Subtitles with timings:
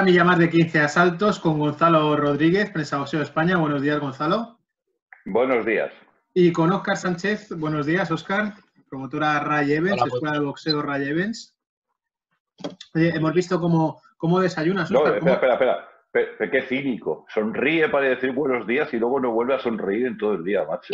[0.00, 3.58] otra milla más de 15 asaltos con Gonzalo Rodríguez, prensa boxeo España.
[3.58, 4.58] Buenos días, Gonzalo.
[5.26, 5.92] Buenos días.
[6.32, 7.50] Y con Óscar Sánchez.
[7.58, 8.54] Buenos días, Óscar.
[8.88, 11.54] Promotora Ray Evans, Escuela de Boxeo Ray Evans.
[12.94, 14.90] hemos visto cómo, cómo desayunas.
[14.90, 15.88] No, espera, espera, espera.
[16.12, 17.24] Pero, qué cínico.
[17.32, 20.64] Sonríe para decir buenos días y luego no vuelve a sonreír en todo el día,
[20.64, 20.92] macho.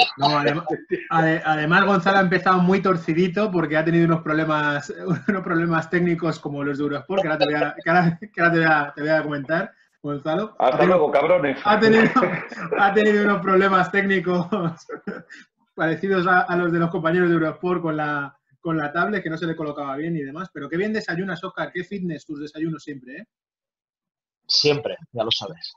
[1.08, 4.90] además, Gonzalo ha empezado muy torcidito porque ha tenido unos problemas,
[5.28, 7.90] unos problemas técnicos como los de Eurosport, que ahora te voy a, que
[8.42, 9.72] ahora, te voy a, comentar.
[10.02, 10.54] Gonzalo.
[10.58, 11.58] Hasta luego, cabrones.
[11.64, 12.04] Ha tenido,
[12.78, 14.46] ha tenido unos problemas técnicos
[15.74, 19.38] parecidos a, los de los compañeros de Eurosport con la, con la tablet, que no
[19.38, 20.50] se le colocaba bien y demás.
[20.52, 21.72] Pero qué bien desayunas, Oscar.
[21.72, 23.26] Qué fitness tus desayunos siempre, ¿eh?
[24.46, 25.74] Siempre, ya lo sabes.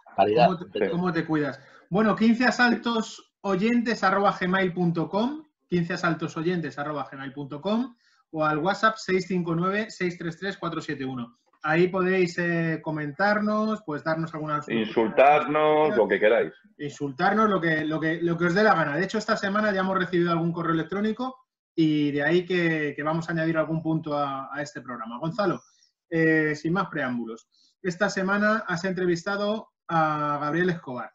[0.92, 1.60] ¿Cómo te, cuidas?
[1.90, 7.96] Bueno, 15 asaltos oyentes arroba gmail.com, 15 asaltos oyentes arroba gmail.com
[8.32, 11.36] o al WhatsApp 659-633-471.
[11.64, 14.62] Ahí podéis eh, comentarnos, pues darnos alguna...
[14.68, 16.54] Insultarnos, lo que queráis.
[16.78, 18.96] Insultarnos, lo que, lo, que, lo que os dé la gana.
[18.96, 21.36] De hecho, esta semana ya hemos recibido algún correo electrónico
[21.76, 25.18] y de ahí que, vamos a añadir algún punto a, este programa.
[25.18, 25.62] Gonzalo,
[26.10, 27.50] eh, sin más preámbulos
[27.82, 31.12] esta semana has entrevistado a Gabriel Escobar.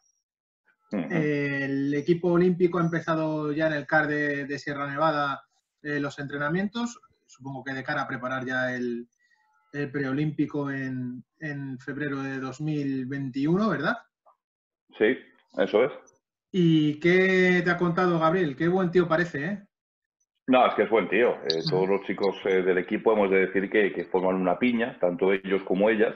[0.91, 5.43] El equipo olímpico ha empezado ya en el CAR de, Sierra Nevada
[5.81, 9.07] eh, los entrenamientos, supongo que de cara a preparar ya el,
[9.91, 11.23] preolímpico en,
[11.79, 13.97] febrero de 2021, ¿verdad?
[14.97, 15.17] Sí,
[15.57, 15.91] eso es.
[16.51, 18.55] ¿Y qué te ha contado Gabriel?
[18.55, 19.67] Qué buen tío parece, ¿eh?
[20.47, 21.33] No, es que es buen tío.
[21.43, 24.97] Eh, todos los chicos eh, del equipo hemos de decir que, que, forman una piña,
[24.99, 26.15] tanto ellos como ellas.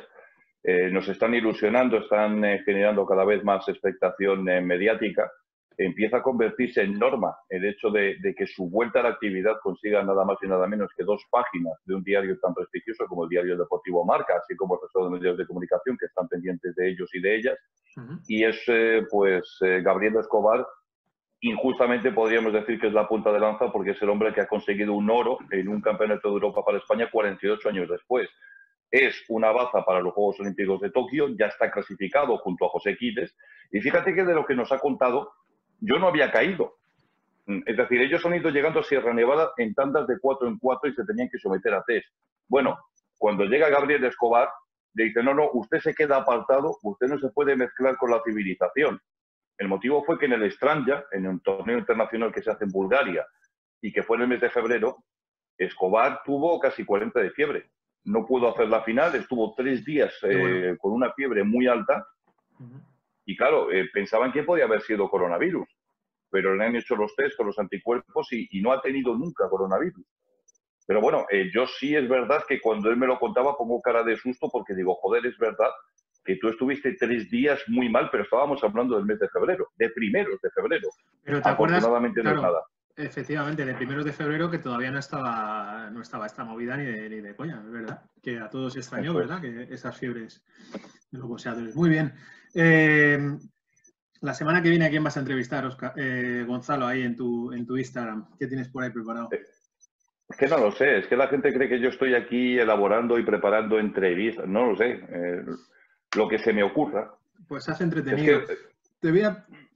[0.62, 5.32] Eh, nos están ilusionando, están eh, generando cada vez más expectación eh, mediática.
[5.78, 10.04] Empieza a convertirse en norma el hecho de, que su vuelta a la actividad consiga
[10.04, 13.30] nada más y nada menos que dos páginas de un diario tan prestigioso como el
[13.30, 16.90] diario Deportivo Marca, así como el resto de medios de comunicación que están pendientes de
[16.90, 17.58] ellos y de ellas.
[18.28, 18.62] Y es,
[19.10, 20.68] pues, Gabriel Escobar,
[21.40, 24.48] injustamente podríamos decir que es la punta de lanza porque es el hombre que ha
[24.48, 28.30] conseguido un oro en un campeonato de Europa para España 48 años después
[28.92, 32.96] es una baza para los Juegos Olímpicos de Tokio, ya está clasificado junto a José
[32.98, 33.36] Quiles.
[33.72, 35.34] Y fíjate que de lo que nos ha contado,
[35.80, 36.78] yo no había caído.
[37.66, 40.90] Es decir, ellos han ido llegando a Sierra Nevada en tandas de cuatro en cuatro
[40.90, 42.08] y se tenían que someter a test.
[42.48, 42.78] Bueno,
[43.18, 44.50] cuando llega Gabriel Escobar,
[44.94, 48.22] le dice, no, no, usted se queda apartado, usted no se puede mezclar con la
[48.24, 49.00] civilización.
[49.58, 52.72] El motivo fue que en el Stranja, en un torneo internacional que se hace en
[52.72, 53.26] Bulgaria
[53.82, 55.04] y que fue en el mes de febrero,
[55.58, 57.70] Escobar tuvo casi 40 de fiebre
[58.10, 62.08] no pudo hacer la final, estuvo tres días eh, con una fiebre muy alta
[63.24, 65.68] y claro, eh, pensaban que podía haber sido coronavirus,
[66.32, 70.04] pero le han hecho los test con los anticuerpos y, no ha tenido nunca coronavirus.
[70.88, 74.02] Pero bueno, eh, yo sí es verdad que cuando él me lo contaba pongo cara
[74.02, 75.70] de susto porque digo, joder, es verdad
[76.26, 79.90] que tú estuviste tres días muy mal, pero estábamos hablando del mes de febrero, de
[79.92, 80.90] primeros de febrero.
[81.24, 82.64] Pero te Afortunadamente no es nada.
[83.00, 87.10] Efectivamente, de primeros de febrero que todavía no estaba, no estaba esta movida ni de,
[87.10, 88.02] ni de coña, es verdad.
[88.22, 89.40] Que a todos extrañó, ¿verdad?
[89.40, 90.44] Que esas fiebres
[91.10, 91.76] de los boxeadores.
[91.78, 92.14] Muy bien.
[92.54, 93.38] Eh,
[94.20, 97.66] la semana que viene, ¿a quién vas a entrevistar, eh, Gonzalo, ahí en tu, en
[97.66, 98.28] tu Instagram?
[98.38, 99.30] ¿Qué tienes por ahí preparado?
[99.32, 103.18] Es que no lo sé, es que la gente cree que yo estoy aquí elaborando
[103.18, 104.46] y preparando entrevistas.
[104.46, 105.00] No lo sé.
[105.10, 105.46] Eh,
[106.18, 107.14] lo que se me ocurra.
[107.48, 108.42] Pues hace entretenido
[109.00, 109.24] te voy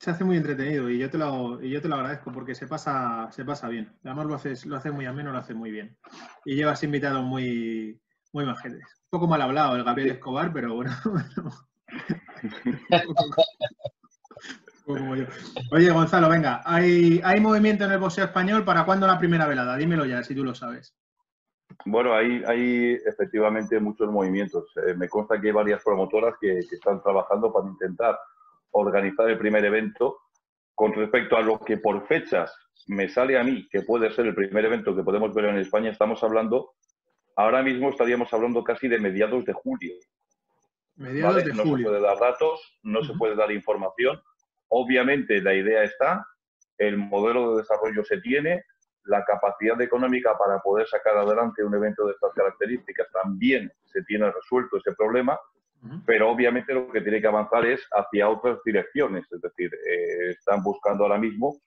[0.03, 2.67] se hace muy entretenido y yo te lo, y yo te lo agradezco porque se
[2.67, 3.89] pasa, se pasa bien.
[4.03, 5.97] Además lo haces, lo hace muy ameno, lo hace muy bien.
[6.43, 8.01] Y llevas invitados muy,
[8.33, 8.83] muy majetes.
[9.03, 10.91] Un poco mal hablado el Gabriel Escobar, pero bueno.
[15.71, 18.65] Oye, Gonzalo, venga, ¿hay, ¿hay movimiento en el boxeo español?
[18.65, 19.77] ¿Para cuándo la primera velada?
[19.77, 20.93] Dímelo ya, si tú lo sabes.
[21.85, 24.65] Bueno, hay, hay efectivamente muchos movimientos.
[24.85, 28.19] Eh, me consta que hay varias promotoras que, que están trabajando para intentar
[28.73, 30.19] organizar el primer evento.
[30.75, 32.53] Con respecto a lo que por fechas
[32.87, 35.91] me sale a mí, que puede ser el primer evento que podemos ver en España,
[35.91, 36.73] estamos hablando,
[37.35, 39.93] ahora mismo estaríamos hablando casi de mediados de julio.
[40.95, 41.77] Mediados de no julio.
[41.77, 44.21] se puede dar datos, no se puede dar información.
[44.69, 46.25] Obviamente la idea está,
[46.77, 48.63] el modelo de desarrollo se tiene,
[49.05, 54.31] la capacidad económica para poder sacar adelante un evento de estas características también se tiene
[54.31, 55.37] resuelto ese problema
[56.05, 60.63] pero obviamente lo que tiene que avanzar es hacia otras direcciones, es decir, eh, están
[60.63, 61.57] buscando ahora mismo,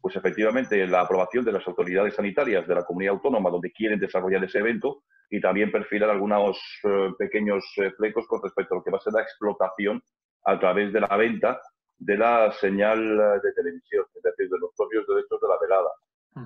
[0.00, 4.42] pues efectivamente, la aprobación de las autoridades sanitarias de la comunidad autónoma donde quieren desarrollar
[4.42, 8.90] ese evento y también perfilar algunos eh, pequeños eh, flecos con respecto a lo que
[8.90, 10.02] va a ser la explotación
[10.44, 11.60] a través de la venta
[11.98, 15.90] de la señal de televisión, es decir, de los propios derechos de la velada.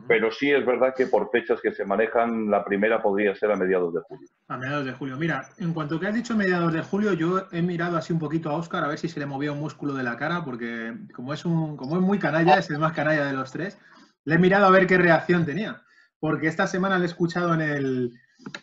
[0.08, 3.56] Pero sí es verdad que por fechas que se manejan, la primera podría ser a
[3.56, 4.28] mediados de julio.
[4.48, 5.16] A mediados de julio.
[5.16, 8.50] Mira, en cuanto que has dicho mediados de julio, yo he mirado así un poquito
[8.50, 11.32] a Oscar a ver si se le movía un músculo de la cara, porque como
[11.32, 13.78] es, un, como es muy canalla, es el más canalla de los tres,
[14.24, 15.82] le he mirado a ver qué reacción tenía.
[16.18, 18.12] Porque esta semana le he escuchado en el,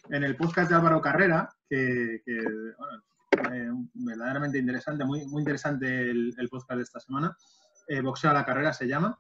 [0.09, 2.19] en el podcast de Álvaro Carrera, que,
[2.77, 3.03] bueno,
[3.53, 7.37] eh, verdaderamente interesante, muy, muy interesante el, podcast de esta semana.
[7.87, 9.17] Eh, Boxeo a la carrera se llama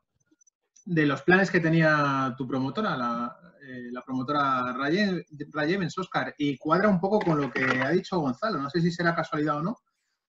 [0.85, 6.99] de los planes que tenía tu promotora, la, eh, promotora Rayevens, Oscar, y cuadra un
[6.99, 8.59] poco con lo que ha dicho Gonzalo.
[8.59, 9.77] No sé si será casualidad o no,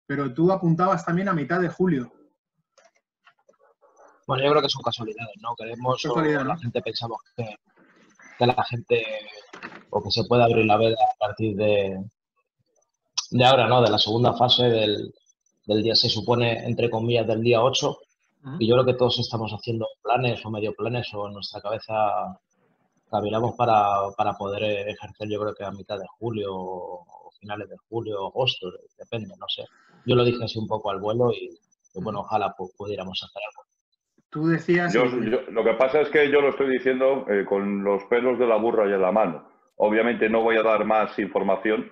[0.07, 2.13] pero tú apuntabas también a mitad de julio.
[4.27, 5.55] Bueno, yo creo que son casualidades, ¿no?
[5.57, 7.57] Queremos, Casualidad, la gente pensamos que,
[8.47, 9.05] la gente,
[9.91, 12.03] o que se puede abrir la veda a partir de,
[13.31, 13.83] de ahora, ¿no?
[13.83, 15.13] De la segunda fase del,
[15.67, 17.99] del día, se supone, entre comillas, del día 8
[18.59, 21.95] y yo creo que todos estamos haciendo planes o medio planes o en nuestra cabeza
[23.11, 27.77] caminamos para, para poder ejercer, yo creo que a mitad de julio o finales de
[27.89, 29.65] julio, agosto, depende, no sé.
[30.07, 31.51] Yo lo dije así un poco al vuelo y,
[32.03, 33.65] bueno, ojalá pudiéramos hacer algo.
[34.31, 34.95] Tú decías...
[34.95, 38.57] lo que pasa es que yo lo estoy diciendo eh, con los pelos de la
[38.57, 39.49] burra y en la mano.
[39.77, 41.91] Obviamente no voy a dar más información,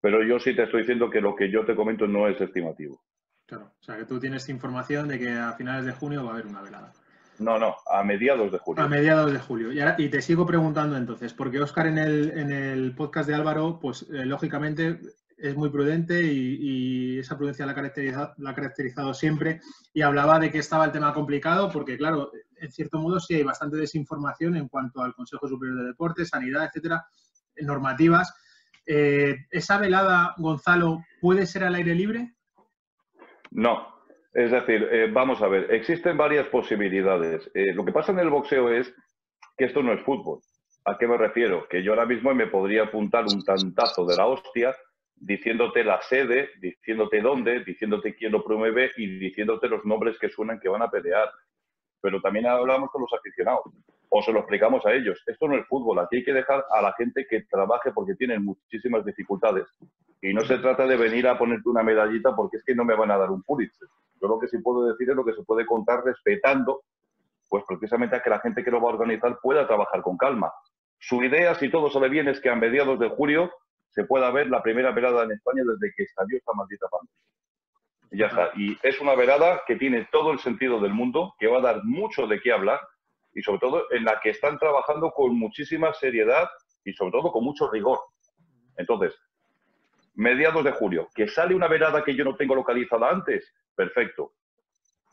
[0.00, 3.00] pero yo sí te estoy diciendo que lo que yo te comento no es estimativo.
[3.46, 6.32] Claro, o sea que tú tienes información de que a finales de junio va a
[6.34, 6.92] haber una velada.
[7.38, 8.82] No, no, a mediados de julio.
[8.82, 9.72] A mediados de julio.
[9.72, 13.78] Y, y te sigo preguntando entonces, porque Oscar en el, en el podcast de Álvaro,
[13.80, 14.98] pues eh, lógicamente
[15.36, 19.60] es muy prudente y, esa prudencia la ha, caracterizado, la ha caracterizado siempre
[19.92, 23.42] y hablaba de que estaba el tema complicado porque, claro, en cierto modo sí hay
[23.42, 27.06] bastante desinformación en cuanto al Consejo Superior de Deportes, sanidad, etcétera,
[27.62, 28.34] normativas.
[28.86, 32.35] Eh, ¿Esa velada, Gonzalo, puede ser al aire libre?
[33.56, 33.88] No.
[34.34, 37.50] Es decir, eh, vamos a ver, existen varias posibilidades.
[37.54, 38.94] Eh, lo que pasa en el boxeo es
[39.56, 40.40] que esto no es fútbol.
[40.84, 41.66] ¿A qué me refiero?
[41.66, 44.76] Que yo ahora mismo me podría apuntar un tantazo de la hostia
[45.14, 50.60] diciéndote la sede, diciéndote dónde, diciéndote quién lo promueve y diciéndote los nombres que suenan
[50.60, 51.30] que van a pelear.
[52.02, 53.62] Pero también hablamos con los aficionados
[54.08, 55.22] o se lo explicamos a ellos.
[55.26, 58.44] Esto no es fútbol, aquí hay que dejar a la gente que trabaje porque tienen
[58.44, 59.66] muchísimas dificultades.
[60.22, 62.96] Y no se trata de venir a ponerte una medallita porque es que no me
[62.96, 63.88] van a dar un Pulitzer.
[64.20, 66.82] Yo lo que sí puedo decir es lo que se puede contar respetando,
[67.48, 70.52] pues precisamente a que la gente que lo va a organizar pueda trabajar con calma.
[70.98, 73.52] Su idea, si todo sale bien, es que a mediados de julio
[73.90, 77.22] se pueda ver la primera velada en España desde que estalló esta maldita pandemia.
[78.10, 78.50] Y ya está.
[78.56, 81.84] Y es una velada que tiene todo el sentido del mundo, que va a dar
[81.84, 82.80] mucho de qué hablar
[83.36, 86.48] y sobre todo en la que están trabajando con muchísima seriedad
[86.82, 88.00] y sobre todo con mucho rigor.
[88.78, 89.14] Entonces,
[90.14, 94.32] mediados de julio, que sale una velada que yo no tengo localizada antes, perfecto.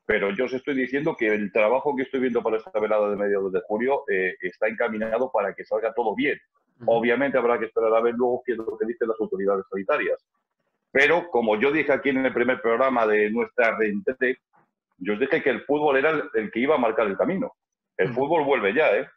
[0.05, 3.17] Pero yo os estoy diciendo que el trabajo que estoy viendo para esta velada de
[3.17, 6.39] mediados de julio eh, está encaminado para que salga todo bien.
[6.85, 10.25] Obviamente habrá que esperar a ver luego qué es lo que dicen las autoridades sanitarias.
[10.91, 14.37] Pero como yo dije aquí en el primer programa de nuestra reentré,
[14.97, 17.53] yo os dije que el fútbol era el que iba a marcar el camino.
[18.03, 19.07] El fútbol vuelve ya, ¿eh?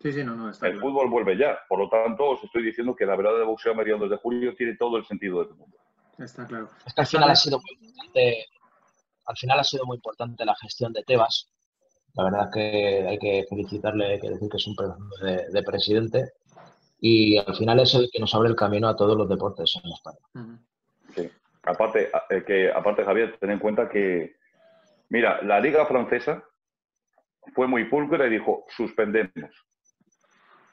[0.00, 0.48] Sí, sí, no, no.
[0.48, 1.58] el fútbol vuelve ya.
[1.68, 4.54] Por lo tanto, os estoy diciendo que la verdad de boxeo a mediados de julio
[4.56, 5.76] tiene todo el sentido del mundo.
[6.18, 6.68] Está claro.
[6.84, 8.46] Es que al final ha sido muy importante,
[9.26, 11.52] al final ha sido muy importante la gestión de Tebas.
[12.14, 14.76] La verdad que hay que felicitarle, hay que decir que es un
[15.22, 16.32] de, de presidente.
[17.00, 19.90] Y al final es el que nos abre el camino a todos los deportes en
[19.90, 20.60] España.
[21.14, 21.30] Sí.
[21.64, 24.36] Aparte, eh, que, aparte, Javier, ten en cuenta que,
[25.08, 26.44] mira, la Liga Francesa
[27.54, 29.66] fue muy pulcra y dijo, suspendemos.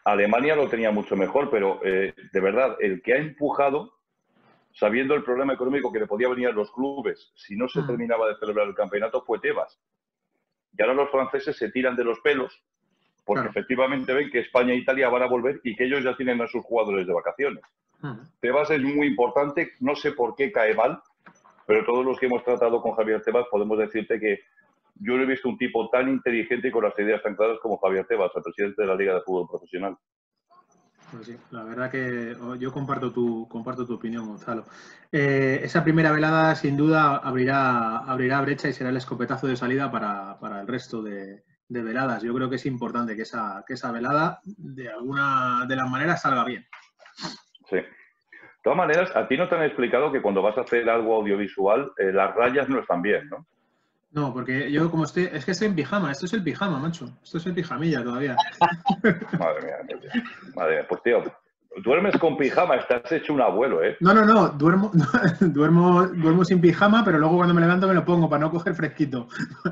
[0.05, 3.93] Alemania lo tenía mucho mejor, pero eh, de verdad, el que ha empujado,
[4.73, 7.87] sabiendo el problema económico que le podía venir a los clubes si no se mm.
[7.87, 9.79] terminaba de celebrar el campeonato, fue Tebas.
[10.77, 12.63] Y ahora los franceses se tiran de los pelos
[13.29, 16.41] porque efectivamente ven que España e Italia van a volver y que ellos ya tienen
[16.41, 17.63] a sus jugadores de vacaciones.
[18.01, 18.13] Mm.
[18.39, 20.99] Tebas es muy importante, no sé por qué cae mal,
[21.67, 24.39] pero todos los que hemos tratado con Javier Tebas podemos decirte que
[24.99, 27.77] yo no he visto un tipo tan inteligente y con las ideas tan claras como
[27.77, 29.97] Javier Tebas, el presidente de la Liga de Fútbol Profesional.
[31.11, 34.65] Pues sí, la verdad que yo comparto tu, comparto tu opinión, Gonzalo.
[35.11, 39.89] Eh, esa primera velada, sin duda, abrirá, abrirá brecha y será el escopetazo de salida
[39.89, 42.21] para, el resto de, veladas.
[42.21, 46.21] Yo creo que es importante que esa, que esa velada, de alguna de las maneras,
[46.21, 46.67] salga bien.
[47.69, 47.77] Sí.
[47.77, 51.15] De todas maneras, a ti no te han explicado que cuando vas a hacer algo
[51.15, 53.47] audiovisual, eh, las rayas no están bien, ¿no?
[54.11, 57.09] No, porque yo como estoy, es que estoy en pijama, esto es el pijama, macho,
[57.23, 58.35] esto es el pijamilla todavía.
[59.39, 60.11] madre mía,
[60.55, 61.23] madre mía, pues tío,
[61.83, 63.97] duermes con pijama, estás hecho un abuelo, ¿eh?
[63.99, 64.91] No, no, no, duermo,
[65.39, 68.73] duermo, duermo sin pijama, pero luego cuando me levanto me lo pongo para no coger
[68.73, 69.27] fresquito.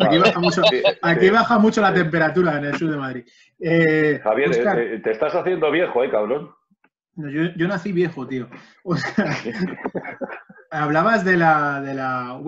[0.00, 0.62] aquí, baja mucho,
[1.02, 3.24] aquí baja mucho la temperatura en el sur de Madrid.
[3.58, 6.50] Eh, Javier, eh, te estás haciendo viejo, ¿eh, cabrón?
[7.16, 8.48] yo, nací viejo, tío.
[10.70, 12.38] hablabas de la, de la.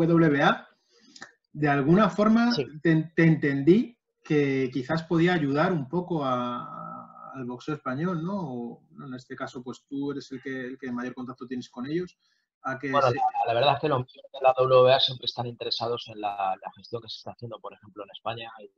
[1.52, 2.50] De alguna forma
[2.82, 8.80] te, entendí que quizás podía ayudar un poco al boxeo español, ¿no?
[9.04, 12.16] en este caso, pues tú eres el que, el que mayor contacto tienes con ellos.
[12.64, 13.08] bueno,
[13.46, 17.08] la, verdad es que los de la WBA siempre están interesados en la, gestión que
[17.08, 18.70] se está haciendo, por ejemplo, en España y,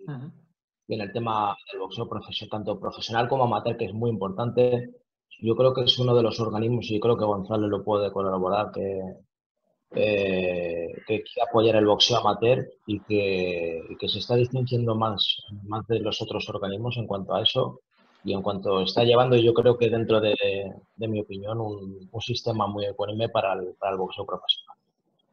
[0.89, 4.91] y en el tema del boxeo profesional, tanto profesional como amateur, que es muy importante
[5.41, 8.71] yo creo que es uno de los organismos, y creo que Gonzalo lo puede colaborar,
[8.73, 9.01] que,
[9.95, 15.87] eh, que quiere apoyar el boxeo amateur y que, que, se está distinguiendo más, más
[15.87, 17.81] de los otros organismos en cuanto a eso
[18.25, 20.35] y en cuanto está llevando, yo creo que dentro de,
[20.97, 24.77] de mi opinión, un, un, sistema muy ecuánime para el, para el boxeo profesional.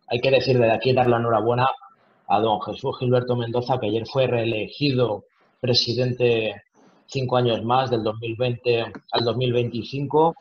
[0.07, 1.67] Hay que decir de aquí, dar la enhorabuena
[2.27, 5.23] a don Jesús Gilberto Mendoza, que ayer fue reelegido
[5.61, 6.63] presidente
[7.05, 10.35] cinco años más, del 2020 al 2025,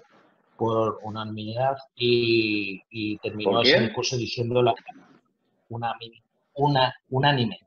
[0.61, 4.75] por unanimidad y, y terminó ese discurso diciendo la,
[5.71, 5.95] una,
[6.53, 7.59] una, unánime.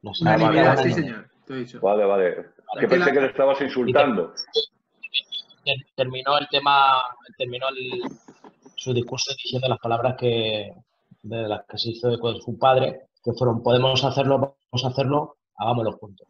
[0.00, 1.28] No sé, unanimidad, sí, señor.
[1.82, 2.46] Vale, vale.
[2.80, 4.32] que pensé que le estabas insultando.
[5.94, 6.92] Terminó el tema,
[7.36, 8.00] terminó el,
[8.74, 10.72] su discurso diciendo las palabras que
[11.22, 15.36] de las que se hizo con su padre, que fueron podemos hacerlo, vamos a hacerlo,
[15.58, 16.26] hagámoslo juntos.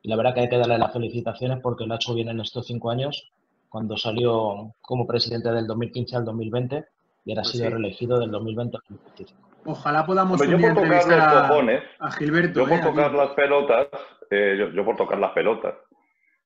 [0.00, 2.40] Y la verdad que hay que darle las felicitaciones porque lo ha hecho bien en
[2.40, 3.30] estos cinco años,
[3.68, 6.84] cuando salió como presidente del 2015 al 2020
[7.24, 9.48] y ahora ha pues sido reelegido del 2020 al 2025.
[9.66, 12.60] Ojalá podamos yo por tocar los cojones, a Gilberto.
[12.60, 12.82] Yo por ¿eh?
[12.82, 13.88] tocar las pelotas,
[14.30, 15.74] eh, yo, por tocar las pelotas,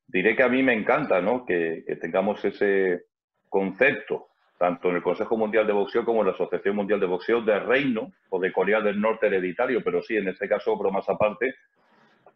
[0.07, 1.45] diré que a mí me encanta ¿no?
[1.45, 3.07] que, que tengamos ese
[3.49, 4.29] concepto
[4.63, 7.59] tanto en el Consejo Mundial de Boxeo como en la Asociación Mundial de Boxeo de
[7.59, 11.57] reino o de Corea del Norte hereditario, pero sí, en este caso, más aparte,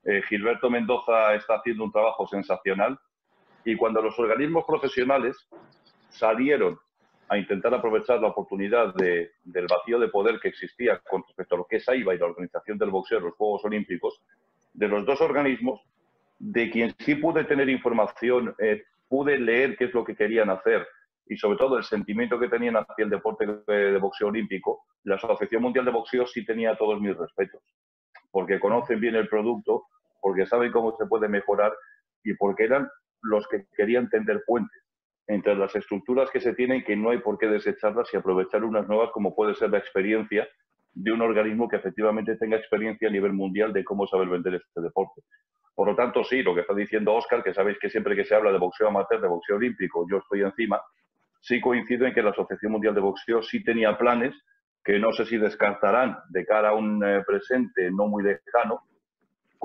[0.03, 2.99] eh, Gilberto Mendoza está haciendo un trabajo sensacional
[3.67, 5.37] y cuando los organismos profesionales
[6.09, 6.79] salieron
[7.29, 11.67] a intentar aprovechar la oportunidad del vacío de poder que existía con respecto a lo
[11.67, 14.23] que es AIBA y la organización del boxeo los Juegos Olímpicos,
[14.73, 15.81] de los dos organismos,
[16.39, 20.87] de quien sí pude tener información, eh, pude leer qué es lo que querían hacer
[21.27, 25.63] y sobre todo el sentimiento que tenían hacia el deporte de boxeo olímpico, la Asociación
[25.63, 27.63] Mundial de Boxeo sí tenía todos mis respetos,
[28.31, 29.87] porque conocen bien el producto,
[30.21, 31.73] porque saben cómo se puede mejorar
[32.23, 32.89] y porque eran
[33.31, 34.83] los que querían tender puentes
[35.29, 38.87] entre las estructuras que se tienen que no hay por qué desecharlas y aprovechar unas
[38.87, 40.49] nuevas como puede ser la experiencia
[40.93, 44.81] de un organismo que efectivamente tenga experiencia a nivel mundial de cómo saber vender este
[44.81, 45.23] deporte.
[45.75, 48.35] Por lo tanto, sí, lo que está diciendo Oscar, que sabéis que siempre que se
[48.35, 50.81] habla de boxeo amateur, de boxeo olímpico, yo estoy encima,
[51.41, 54.35] sí coincido en que la Asociación Mundial de Boxeo sí tenía planes
[54.83, 58.81] que no sé si descartarán de cara a un eh, presente no muy lejano,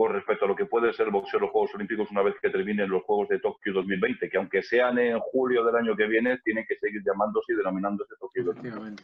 [0.01, 2.34] con respecto a lo que puede ser el boxeo en los Juegos Olímpicos una vez
[2.41, 6.08] que terminen los Juegos de Tokio 2020, que aunque sean en julio del año que
[6.08, 9.03] viene, tienen que seguir llamándose y denominándose Tokio 2020.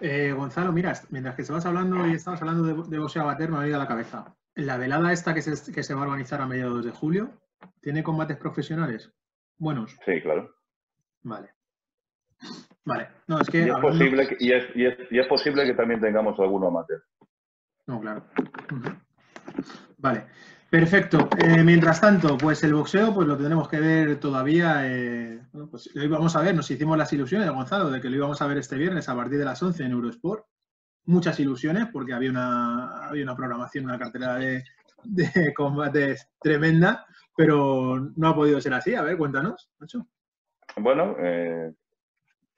[0.00, 3.60] Eh, Gonzalo, mira, mientras que estabas hablando y estabas hablando de, boxeo amateur, me ha
[3.60, 4.34] venido a la cabeza.
[4.54, 7.32] La velada esta que se, que se va a organizar a mediados de julio,
[7.82, 9.12] ¿tiene combates profesionales
[9.58, 9.94] buenos?
[10.06, 10.54] Sí, claro.
[11.22, 11.50] Vale.
[12.86, 13.08] Vale.
[13.26, 15.74] No, es que, y, es posible que y, es, y, es, y, es, posible que
[15.74, 17.02] también tengamos alguno amateur.
[17.86, 18.24] No, claro.
[20.00, 20.24] Vale,
[20.70, 21.28] perfecto.
[21.38, 24.80] Eh, mientras tanto, pues el boxeo, pues lo tendremos que ver todavía.
[24.86, 25.40] Eh,
[25.70, 28.46] pues hoy vamos a ver, nos hicimos las ilusiones, Gonzalo, de que lo íbamos a
[28.46, 30.46] ver este viernes a partir de las 11 en Eurosport.
[31.04, 34.64] Muchas ilusiones porque había una, había una programación, una cartera de,
[35.04, 37.04] de combates tremenda,
[37.36, 38.94] pero no ha podido ser así.
[38.94, 40.06] A ver, cuéntanos, Nacho.
[40.76, 41.72] Bueno, eh,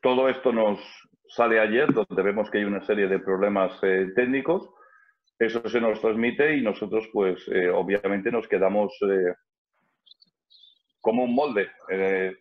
[0.01, 0.79] todo esto nos
[1.27, 3.81] sale ayer, donde vemos que hay una serie de problemas
[4.15, 4.69] técnicos
[5.47, 9.35] eso se nos transmite y nosotros, pues, eh, obviamente nos quedamos eh,
[11.01, 11.69] como un molde.
[11.89, 12.37] Eh,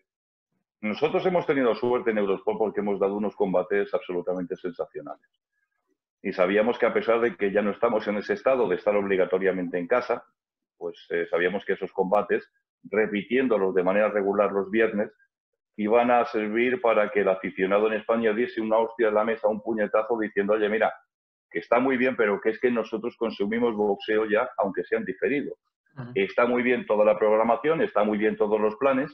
[0.81, 5.27] nosotros hemos tenido suerte en Eurosport porque hemos dado unos combates absolutamente sensacionales.
[6.21, 8.95] Y sabíamos que a pesar de que ya no estamos en ese estado de estar
[8.95, 10.23] obligatoriamente en casa,
[10.77, 12.47] pues sabíamos que esos combates,
[12.83, 15.11] repitiéndolos de manera regular los viernes,
[15.77, 19.47] iban a servir para que el aficionado en España diese una hostia en la mesa,
[19.47, 20.93] un puñetazo diciendo, oye, mira,
[21.51, 25.57] que está muy bien, pero que es que nosotros consumimos boxeo ya, aunque sean diferidos.
[26.15, 29.13] Está muy bien toda la programación, está muy bien todos los planes,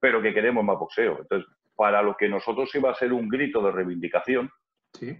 [0.00, 1.18] pero que queremos más boxeo.
[1.20, 4.50] Entonces, para lo que nosotros iba a ser un grito de reivindicación,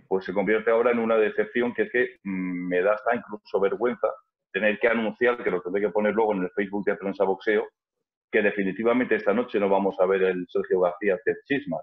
[0.09, 3.61] pues se convierte ahora en una decepción que es que mm, me da hasta incluso
[3.61, 4.09] vergüenza
[4.51, 7.67] tener que anunciar, que lo tendré que poner luego en el Facebook de Prensa Boxeo,
[8.33, 11.77] que definitivamente esta noche no vamos a ver el Sergio García Chisma.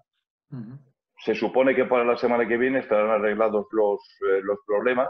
[1.19, 5.09] Se supone que para la semana que viene estarán arreglados los, eh, los problemas,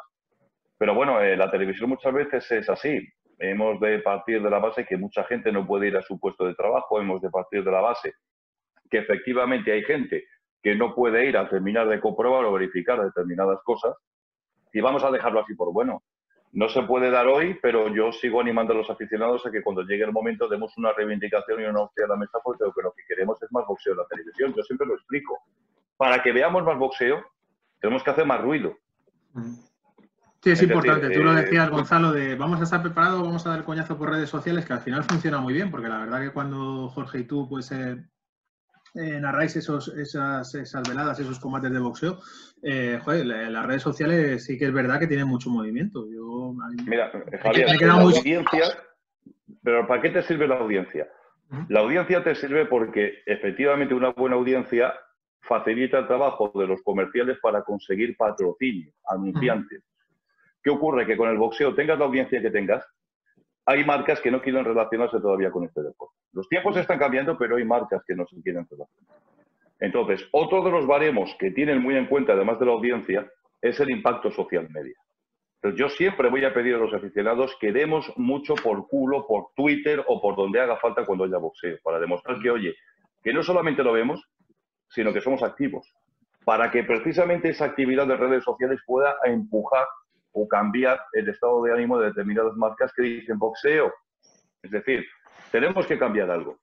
[0.77, 3.07] pero bueno, eh, la televisión muchas veces es así.
[3.39, 6.45] Hemos de partir de la base que mucha gente no puede ir a su puesto
[6.45, 8.13] de trabajo, hemos de partir de la base
[8.93, 10.25] que efectivamente hay gente
[10.61, 13.95] que no puede ir a terminar de comprobar o verificar determinadas cosas
[14.71, 16.03] y vamos a dejarlo así por bueno.
[16.51, 19.81] No se puede dar hoy, pero yo sigo animando a los aficionados a que cuando
[19.81, 23.01] llegue el momento demos una reivindicación y una opción a la mesa porque lo que
[23.07, 24.53] queremos es más boxeo en la televisión.
[24.55, 25.39] Yo siempre lo explico.
[25.97, 27.23] Para que veamos más boxeo,
[27.79, 28.77] tenemos que hacer más ruido.
[30.41, 31.09] Sí, es, importante.
[31.09, 34.09] Tú lo eh, decías, Gonzalo, de vamos a estar preparados, vamos a dar coñazo por
[34.09, 37.23] redes sociales, que al final funciona muy bien, porque la verdad que cuando Jorge y
[37.23, 38.03] tú pues eh,
[38.95, 42.19] eh, narráis esos, esas, esas, veladas, esos combates de boxeo,
[42.61, 46.05] eh, joder, las redes sociales sí que es verdad que tienen mucho movimiento.
[46.11, 46.53] Yo,
[46.85, 48.65] Mira, Javier, la audiencia,
[49.63, 51.07] pero ¿para qué te sirve la audiencia?
[51.69, 54.93] La audiencia te sirve porque efectivamente una buena audiencia
[55.43, 59.83] facilita el trabajo de los comerciales para conseguir patrocinio, anunciantes.
[60.61, 61.05] ¿Qué ocurre?
[61.05, 62.85] Que con el boxeo, tengas la audiencia que tengas,
[63.65, 66.15] hay marcas que no quieren relacionarse todavía con este deporte.
[66.33, 69.17] Los tiempos están cambiando, pero hay marcas que no se quieren relacionar.
[69.79, 73.29] Entonces, otro de los baremos que tienen muy en cuenta, además de la audiencia,
[73.61, 74.95] es el impacto social media.
[75.75, 80.03] Yo siempre voy a pedir a los aficionados que demos mucho por culo, por Twitter
[80.07, 82.75] o por donde haga falta cuando haya boxeo, para demostrar que, oye,
[83.23, 84.21] que no solamente lo vemos,
[84.93, 85.91] sino que somos activos,
[86.45, 89.85] para que precisamente esa actividad de redes sociales pueda empujar
[90.33, 93.93] o cambiar el estado de ánimo de determinadas marcas que dicen boxeo.
[94.61, 95.05] Es decir,
[95.51, 96.57] tenemos que cambiar algo.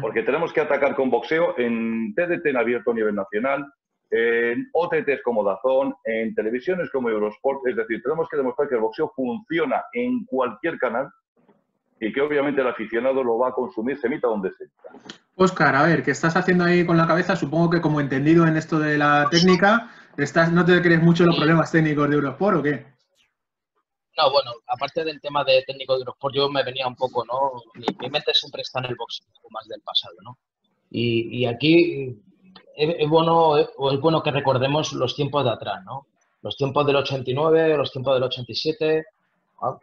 [0.00, 3.70] Porque tenemos que atacar con boxeo en TDT en abierto a nivel nacional,
[4.10, 7.66] en OTTs como Dazón, en televisiones como Eurosport.
[7.66, 11.10] Es decir, tenemos que demostrar que el boxeo funciona en cualquier canal
[12.04, 14.66] y que obviamente el aficionado lo va a consumir, se emita donde sea.
[15.36, 17.34] Oscar, a ver, ¿qué estás haciendo ahí con la cabeza?
[17.34, 21.36] Supongo que como entendido en esto de la técnica, estás, ¿no te crees mucho los
[21.36, 22.86] problemas técnicos de Eurosport o qué?
[24.18, 27.62] No, bueno, aparte del tema de técnico de Eurosport, yo me venía un poco, ¿no?
[27.74, 30.38] Mi, mente siempre está en el boxeo, más del pasado, ¿no?
[30.90, 32.16] Y, aquí
[32.76, 36.06] es, bueno, es bueno que recordemos los tiempos de atrás, ¿no?
[36.42, 39.04] Los tiempos del 89, los tiempos del 87,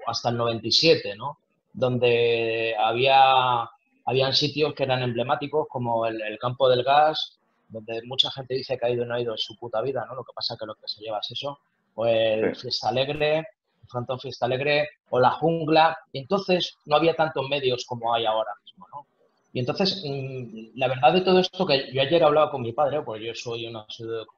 [0.06, 1.40] hasta el 97, ¿no?
[1.74, 3.70] Donde había
[4.06, 8.86] habían sitios que eran emblemáticos, como el, campo del gas, donde mucha gente dice que
[8.86, 10.16] ha ido y no ha ido en su puta vida, ¿no?
[10.16, 11.60] Lo que pasa es que lo que se lleva es eso.
[11.96, 13.48] O el Fiesta Alegre,
[13.88, 18.52] Frontón Fiesta Alegre o La Jungla, y entonces no había tantos medios como hay ahora
[18.64, 19.06] mismo, ¿no?
[19.54, 23.02] Y entonces, mm, la verdad de todo esto, que yo ayer hablaba con mi padre,
[23.02, 23.86] porque yo soy una,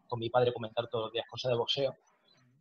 [0.07, 1.95] con mi padre comentar todos los días cosas de boxeo,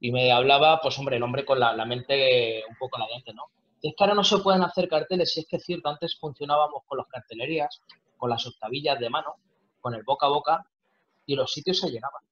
[0.00, 3.44] y me hablaba, pues hombre, el hombre con la, mente un poco la mente, ¿no?
[3.88, 6.84] Es que ahora no se pueden hacer carteles, si es que es cierto, antes funcionábamos
[6.86, 7.80] con las cartelerías,
[8.16, 9.34] con las octavillas de mano,
[9.80, 10.66] con el boca a boca,
[11.26, 12.22] y los sitios se llenaban.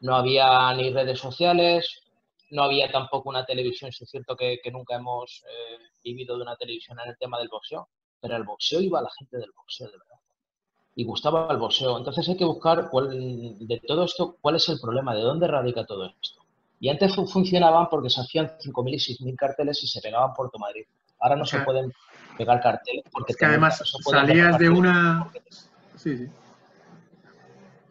[0.00, 2.02] No había ni redes sociales,
[2.50, 6.98] no había tampoco una televisión, es cierto que, nunca hemos eh, vivido de una televisión
[7.00, 7.88] en el tema del boxeo,
[8.20, 10.18] pero el boxeo iba la gente del boxeo, de verdad.
[10.96, 11.98] Y gustaba el boxeo.
[11.98, 16.06] Entonces hay que buscar de todo esto cuál es el problema, de dónde radica todo
[16.06, 16.45] esto.
[16.78, 20.84] Y antes funcionaban porque se hacían 5.000 y 6.000 carteles y se pegaban Puerto Madrid.
[21.20, 21.90] Ahora no se pueden
[22.36, 23.32] pegar carteles porque...
[23.32, 25.30] Es que además salías de una...
[25.96, 26.28] Sí, sí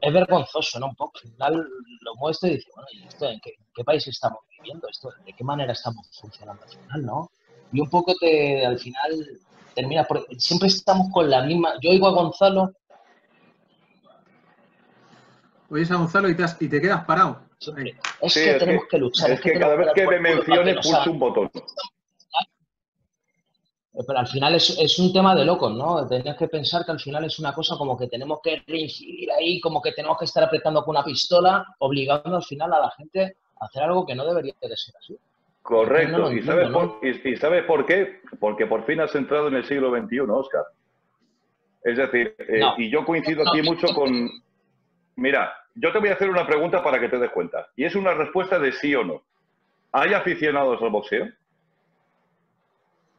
[0.05, 0.87] es vergonzoso, ¿no?
[0.87, 1.13] Un poco.
[1.23, 1.69] Al final
[2.01, 4.87] lo muestro y dice, bueno, ¿y esto en qué, país estamos viviendo?
[4.87, 7.31] esto ¿De qué manera estamos funcionando al final, no?
[7.71, 9.39] Y un poco te, al final
[9.73, 10.25] termina por...
[10.37, 11.73] Siempre estamos con la misma...
[11.81, 12.71] Yo oigo a Gonzalo...
[15.69, 17.41] Oyes a Gonzalo y te, y te quedas parado.
[18.21, 19.31] Es que tenemos que, luchar.
[19.31, 21.51] Es, que, cada vez que me mencione pulso un botón.
[24.07, 26.05] Pero al final es, es, un tema de locos, ¿no?
[26.05, 29.61] Tenías que pensar que al final es una cosa como que tenemos que reincidir ahí,
[29.61, 33.37] como que tenemos que estar apretando con una pistola, obligando al final a la gente
[33.61, 35.17] a hacer algo que no debería de ser así.
[35.61, 36.31] Correcto.
[36.31, 38.19] ¿Y, sabes por, y, sabes por, qué?
[38.39, 40.65] Porque por fin has entrado en el siglo XXI, Oscar.
[41.83, 44.29] Es decir, eh, y yo coincido aquí mucho con...
[45.15, 47.67] Mira, yo te voy a hacer una pregunta para que te des cuenta.
[47.75, 49.23] Y es una respuesta de sí o no.
[49.91, 51.27] ¿Hay aficionados al boxeo?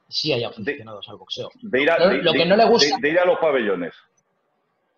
[0.09, 1.50] sí hay aficionados al boxeo.
[1.62, 3.94] De ir, a, lo que no le gusta, de, ir a los pabellones.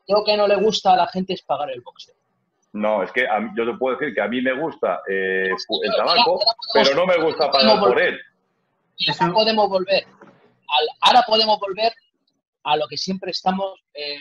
[0.07, 2.15] Lo que no le gusta a la gente es pagar el boxeo.
[2.73, 6.41] No, es que yo te puedo decir que a mí me gusta eh, el tabaco,
[6.75, 8.19] pero no me gusta pagar por él.
[9.19, 10.07] Ahora podemos volver,
[11.01, 11.93] ahora podemos volver
[12.65, 14.17] a lo que siempre estamos eh,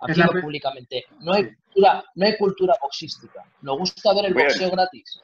[0.00, 1.04] haciendo públicamente.
[1.20, 3.44] No hay cultura, no hay cultura boxística.
[3.62, 5.22] Nos gusta ver el boxeo gratis.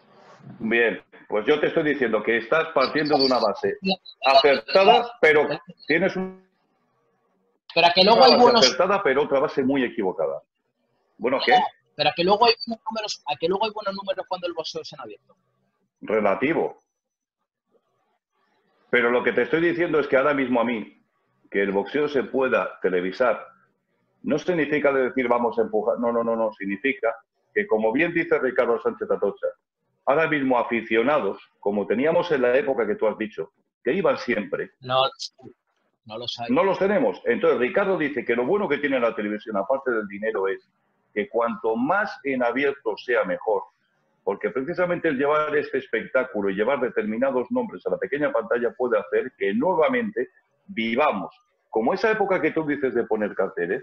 [0.58, 3.78] Bien, pues yo te estoy diciendo que estás partiendo de una base
[4.24, 5.48] acertada, pero
[5.86, 6.44] tienes un
[7.74, 8.64] Pero a que luego hay buenos.
[8.64, 10.42] acertada, pero otra base muy equivocada.
[11.18, 11.56] Bueno, ¿qué?
[11.94, 14.54] Pero a que luego hay buenos números, a que luego hay buenos números cuando el
[14.54, 15.36] boxeo es en abierto.
[16.00, 16.82] Relativo.
[18.90, 21.02] Pero lo que te estoy diciendo es que ahora mismo a mí,
[21.50, 23.46] que el boxeo se pueda televisar,
[24.22, 25.98] no significa de decir vamos a empujar.
[25.98, 26.52] No, no, no, no.
[26.52, 27.14] Significa
[27.54, 29.48] que, como bien dice Ricardo Sánchez Atocha,
[30.06, 33.52] ahora mismo aficionados, como teníamos en la época que tú has dicho,
[33.84, 34.70] que iban siempre.
[34.80, 35.02] No,
[36.06, 36.54] no los hay.
[36.54, 37.20] No los tenemos.
[37.24, 40.68] Entonces, Ricardo dice que lo bueno que tiene la televisión, aparte del dinero, es
[41.14, 43.62] que cuanto más en abierto sea mejor.
[44.24, 48.98] Porque precisamente el llevar este espectáculo y llevar determinados nombres a la pequeña pantalla puede
[48.98, 50.30] hacer que nuevamente
[50.66, 51.34] vivamos,
[51.70, 53.82] como esa época que tú dices de poner carteles,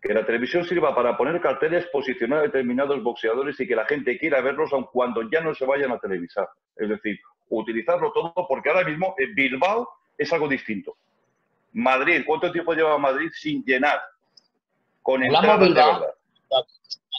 [0.00, 4.18] que la televisión sirva para poner carteles, posicionar a determinados boxeadores y que la gente
[4.18, 6.48] quiera verlos aun cuando ya no se vayan a televisar.
[6.76, 10.96] Es decir, utilizarlo todo porque ahora mismo en Bilbao es algo distinto.
[11.72, 14.00] Madrid, ¿cuánto tiempo lleva Madrid sin llenar?
[15.02, 16.06] Con hablamos, Bilbao,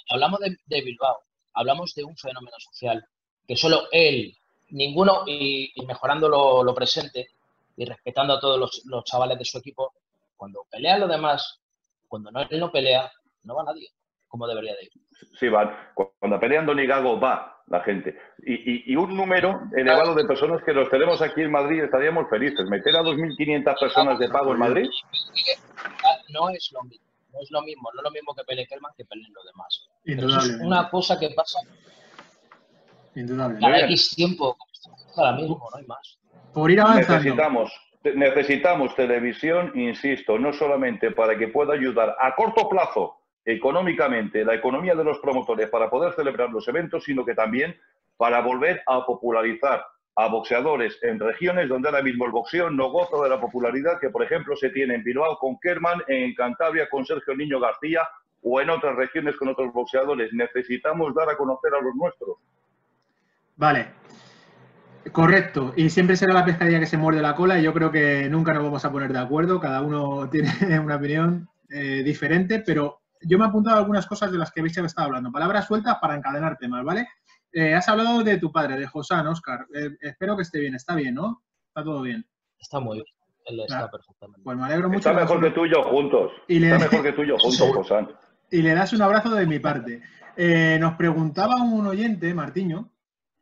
[0.10, 1.20] hablamos de, Bilbao,
[1.54, 3.06] hablamos de un fenómeno social
[3.48, 4.36] que solo él,
[4.70, 7.30] ninguno, y, mejorando lo, presente
[7.78, 9.94] y respetando a todos los, los chavales de su equipo,
[10.36, 11.61] cuando pelean los demás
[12.12, 13.10] cuando no, él no pelea,
[13.43, 13.88] no va nadie,
[14.28, 14.91] como debería de ir.
[15.39, 15.74] Sí, van.
[15.93, 18.17] Cuando pelean Don Gago va la gente.
[18.39, 22.67] Y, un número elevado de personas que los tenemos aquí en Madrid estaríamos felices.
[22.69, 24.89] Meter a 2.500 personas de pago en Madrid.
[26.34, 27.06] No es lo mismo.
[27.32, 29.88] No es lo mismo, no es lo mismo que pelee Kelman que peleen los demás.
[30.04, 30.54] Indudable.
[30.54, 31.60] Es una cosa que pasa.
[33.15, 33.58] Indudable.
[33.58, 34.58] Cada X tiempo,
[35.15, 36.19] ahora mismo, no hay más.
[36.54, 37.24] Por ir avanzando.
[37.24, 37.71] Necesitamos
[38.04, 44.96] necesitamos televisión, insisto, no solamente para que pueda ayudar a corto plazo económicamente la economía
[44.96, 47.76] de los promotores para poder celebrar los eventos, sino que también
[48.18, 49.86] para volver a popularizar
[50.16, 54.10] a boxeadores en regiones donde ahora mismo el boxeo no goza de la popularidad que,
[54.10, 58.08] por ejemplo, se tiene en Bilbao con Kerman, en Cantabria con Sergio Niño García
[58.44, 60.34] o en otras regiones con otros boxeadores.
[60.34, 62.38] Necesitamos dar a conocer a los nuestros.
[63.56, 63.88] Vale,
[65.12, 68.30] Correcto, y siempre será la pescadilla que se muerde la cola y yo creo que
[68.30, 73.02] nunca nos vamos a poner de acuerdo, cada uno tiene una opinión eh, diferente, pero
[73.22, 76.16] yo me he apuntado algunas cosas de las que habéis estado hablando, palabras sueltas para
[76.16, 77.08] encadenar temas, ¿vale?
[77.52, 80.96] Eh, has hablado de tu padre, de Josán, Oscar, eh, espero que esté bien, está
[80.96, 81.42] bien, ¿no?
[81.68, 82.26] Está todo bien.
[82.60, 83.06] Está muy bien,
[83.46, 84.42] él está perfectamente.
[84.44, 85.10] Pues me alegro mucho.
[85.10, 88.10] Está mejor que tú y yo juntos, está mejor que tú y yo juntos, Josán.
[88.52, 90.02] Y le das un abrazo de mi parte.
[90.80, 92.92] nos preguntaba un oyente, Martiño,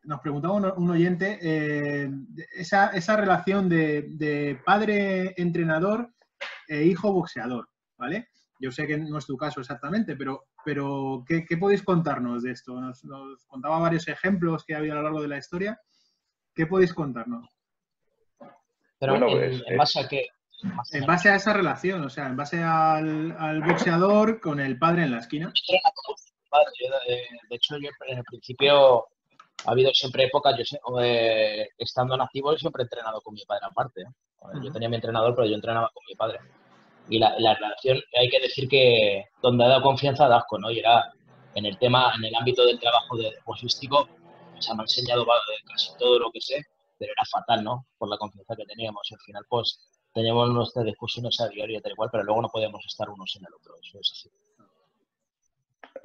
[0.04, 2.10] nos preguntaba un, oyente eh,
[2.56, 6.14] esa, esa, relación de, padre entrenador
[6.68, 8.30] e hijo boxeador, ¿vale?
[8.60, 12.80] Yo sé que no es tu caso exactamente, pero, pero ¿qué, podéis contarnos de esto?
[12.80, 13.02] Nos,
[13.48, 15.80] contaba varios ejemplos que ha habido a lo largo de la historia.
[16.54, 17.48] ¿Qué podéis contarnos?
[19.00, 20.28] Pero en, base a qué?
[20.92, 25.04] En base a esa relación, o sea, en base al, al boxeador con el padre
[25.04, 25.54] en la esquina.
[27.50, 29.06] De hecho, yo en el principio
[29.66, 33.66] ha habido siempre épocas, yo eh, estando en activo, siempre he entrenado con mi padre
[33.70, 34.02] aparte.
[34.02, 34.60] ¿eh?
[34.64, 36.40] Yo tenía mi entrenador, pero yo entrenaba con mi padre.
[37.10, 40.70] Y la, relación, hay que decir que donde ha dado confianza, da asco, ¿no?
[40.70, 41.12] Y era
[41.56, 44.08] en el tema, en el ámbito del trabajo de deportístico,
[44.58, 45.26] o sea, me ha enseñado
[45.66, 46.64] casi todo lo que sé,
[47.00, 47.86] pero era fatal, ¿no?
[47.98, 49.02] Por la confianza que teníamos.
[49.10, 52.50] Y al final, pues, teníamos nuestras discusiones a diario y tal igual, pero luego no
[52.50, 53.74] podíamos estar unos en el otro.
[53.82, 54.30] Eso es así.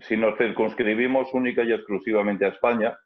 [0.01, 2.99] Si nos circunscribimos única y exclusivamente a España,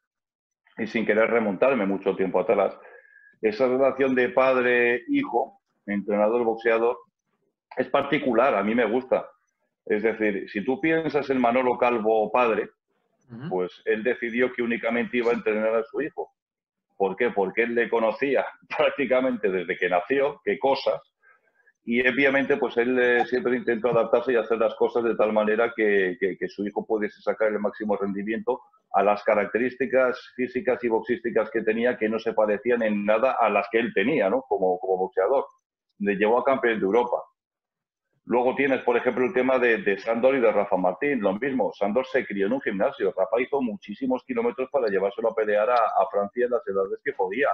[0.79, 2.79] y sin querer remontarme mucho tiempo atrás,
[3.41, 6.97] esa relación de padre-hijo, entrenador-boxeador,
[7.77, 9.29] es particular, a mí me gusta.
[9.87, 12.71] Es decir, si tú piensas en Manolo Calvo padre,
[13.49, 16.33] pues él decidió que únicamente iba a entrenar a su hijo.
[16.97, 17.31] ¿Por qué?
[17.31, 18.45] Porque él le conocía
[18.77, 21.01] prácticamente desde que nació, qué cosas,
[21.91, 25.73] y obviamente pues él eh, siempre intentó adaptarse y hacer las cosas de tal manera
[25.75, 28.61] que, su hijo pudiese sacar el máximo rendimiento
[28.93, 33.49] a las características físicas y boxísticas que tenía que no se parecían en nada a
[33.51, 34.43] las que él tenía ¿no?
[34.43, 35.47] como, como boxeador.
[35.99, 37.23] Le llevó a campeón de Europa.
[38.25, 41.73] Luego tienes, por ejemplo, el tema de, Sandor y de Rafa Martín, lo mismo.
[41.73, 43.15] Sandor se crió en un gimnasio.
[43.17, 47.15] Rafa hizo muchísimos kilómetros para llevárselo a pelear a, a Francia en las edades que
[47.15, 47.49] podía.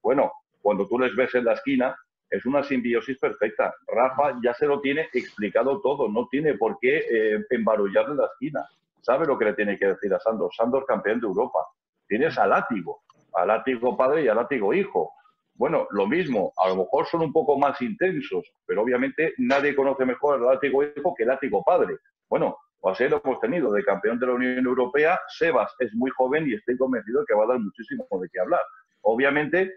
[0.00, 0.30] Bueno,
[0.62, 1.96] cuando tú les ves en la esquina,
[2.30, 3.74] es una simbiosis perfecta.
[3.88, 8.64] Rafa ya se lo tiene explicado todo, no tiene por qué eh, embarullarle la esquina.
[9.02, 10.50] Sabe lo que le tiene que decir a Sandor.
[10.54, 11.60] Sandor campeón de Europa.
[12.06, 13.02] Tienes a Látigo,
[13.34, 15.12] a Látigo padre y a Látigo hijo.
[15.54, 20.04] Bueno, lo mismo, a lo mejor son un poco más intensos, pero obviamente nadie conoce
[20.04, 21.98] mejor al Látigo hijo que el Látigo padre.
[22.28, 25.20] Bueno, así lo hemos tenido de campeón de la Unión Europea.
[25.28, 28.62] Sebas es muy joven y estoy convencido que va a dar muchísimo de qué hablar.
[29.02, 29.72] Obviamente,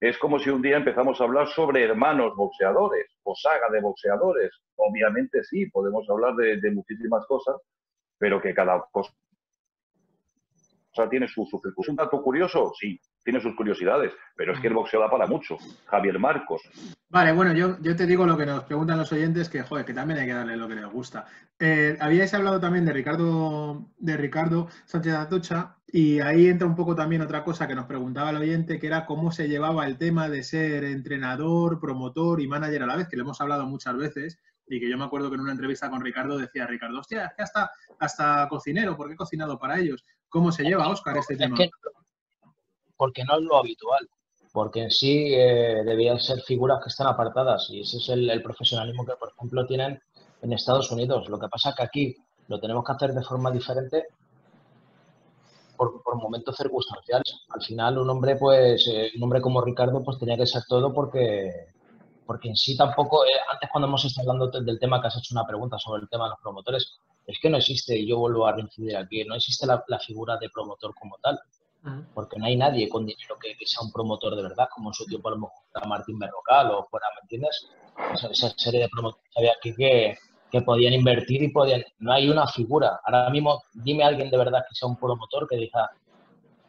[0.00, 4.50] es como si un día empezamos a hablar sobre hermanos boxeadores o saga de boxeadores.
[4.76, 7.56] Obviamente sí, podemos hablar de, muchísimas cosas,
[8.18, 9.12] pero que cada cosa
[11.10, 12.72] tiene su, su ¿Un dato curioso?
[12.78, 15.58] Sí, tiene sus curiosidades, pero es que el boxeo da para mucho.
[15.86, 16.62] Javier Marcos.
[17.10, 19.94] Vale, bueno, yo, yo te digo lo que nos preguntan los oyentes, que joder, que
[19.94, 21.26] también hay que darle lo que les gusta.
[21.58, 26.94] Eh, habíais hablado también de Ricardo, de Ricardo Sánchez Atocha, y ahí entra un poco
[26.94, 30.28] también otra cosa que nos preguntaba el oyente, que era cómo se llevaba el tema
[30.28, 34.38] de ser entrenador, promotor y manager a la vez, que lo hemos hablado muchas veces,
[34.68, 37.32] y que yo me acuerdo que en una entrevista con Ricardo decía Ricardo, hostia, es
[37.34, 40.04] que hasta, hasta cocinero, porque he cocinado para ellos.
[40.28, 41.56] ¿Cómo se lleva, Oscar, este tema?
[42.98, 44.08] porque no es lo habitual,
[44.52, 49.06] porque en sí eh, debían ser figuras que están apartadas y ese es el, profesionalismo
[49.06, 50.02] que, por ejemplo, tienen
[50.42, 51.28] en Estados Unidos.
[51.28, 52.16] Lo que pasa es que aquí
[52.48, 54.08] lo tenemos que hacer de forma diferente
[55.76, 57.46] por, momentos circunstanciales.
[57.50, 60.92] Al final, un hombre, pues, eh, un hombre como Ricardo, pues tenía que ser todo
[60.92, 61.68] porque,
[62.28, 65.32] porque en sí tampoco, eh, antes cuando hemos estado hablando del tema que has hecho
[65.32, 68.46] una pregunta sobre el tema de los promotores, es que no existe, y yo vuelvo
[68.46, 71.40] a reincidir aquí, no existe la, figura de promotor como tal
[72.12, 75.06] porque no hay nadie con dinero que, sea un promotor de verdad, como en su
[75.06, 77.66] tiempo a lo mejor Martín Berrocal o fuera, ¿me entiendes?
[78.30, 80.18] esa serie de promotores había aquí que,
[80.50, 81.82] que podían invertir y podían...
[82.00, 83.00] No hay una figura.
[83.06, 85.90] Ahora mismo, dime a alguien de verdad que sea un promotor que diga,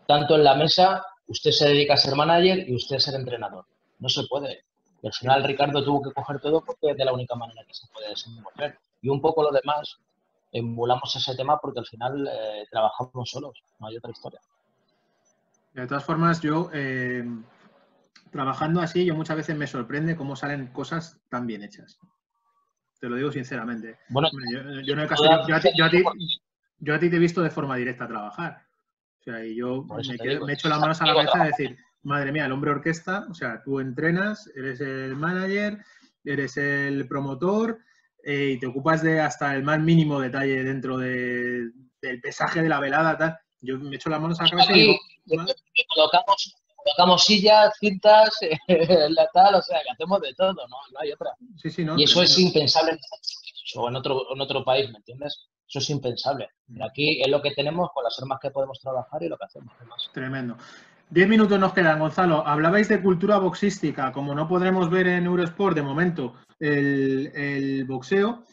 [0.07, 3.65] tanto en la mesa, usted se dedica a ser manager y usted a ser entrenador.
[3.99, 4.68] No se puede.
[5.01, 7.73] Y al final Ricardo tuvo que coger todo porque es de la única manera que
[7.73, 8.77] se puede desenvolver.
[9.01, 9.97] Y un poco lo demás,
[10.51, 14.39] emulamos ese tema porque al final eh, trabajamos solos, no hay otra historia.
[15.73, 17.23] De todas formas, yo eh,
[18.31, 21.99] trabajando así, yo muchas veces me sorprende cómo salen cosas tan bien hechas.
[22.99, 23.97] Te lo digo sinceramente.
[24.09, 24.29] Bueno,
[24.83, 25.69] yo, no he caso, yo, a ti,
[26.79, 28.65] yo, a ti, te he visto de forma directa trabajar.
[29.21, 32.45] O sea, y yo me, echo las manos a la cabeza y decir, madre mía,
[32.45, 35.79] el hombre orquesta, o sea, tú entrenas, eres el manager,
[36.23, 37.79] eres el promotor
[38.23, 41.73] eh, y te ocupas de hasta el más mínimo detalle dentro del
[42.21, 43.37] pesaje de la velada, tal.
[43.61, 44.81] Yo me echo las manos a la cabeza y
[45.25, 45.45] digo,
[45.93, 50.77] colocamos, colocamos sillas, cintas, la tal, o sea, que hacemos de todo, ¿no?
[50.93, 51.31] No hay otra.
[51.97, 52.97] y eso es impensable
[53.75, 55.49] o en otro, en otro país, ¿me entiendes?
[55.67, 56.49] Eso es impensable.
[56.67, 56.81] Mm.
[56.83, 59.73] Aquí es lo que tenemos con las armas que podemos trabajar y lo que hacemos.
[60.13, 60.57] Tremendo.
[61.11, 62.47] Diez minutos nos quedan, Gonzalo.
[62.47, 64.11] Hablabais de cultura boxística.
[64.11, 68.43] Como no podremos ver en Eurosport de momento el, boxeo,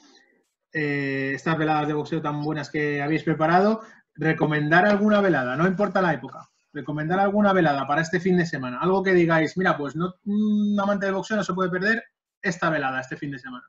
[0.73, 3.83] eh, estas veladas de boxeo tan buenas que habéis preparado,
[4.15, 8.79] recomendar alguna velada, no importa la época recomendar alguna velada para este fin de semana.
[8.81, 12.05] Algo que digáis, mira, pues no, un amante de boxeo no se puede perder
[12.43, 13.65] esta velada este fin de semana.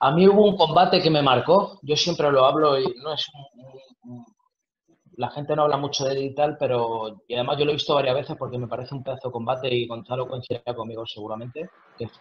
[0.00, 3.26] A mí hubo un combate que me marcó, yo siempre lo hablo y no es
[5.22, 7.74] la gente no habla mucho de él y tal, pero y además yo lo he
[7.74, 11.70] visto varias veces porque me parece un pedazo de combate y Gonzalo coincidirá conmigo seguramente,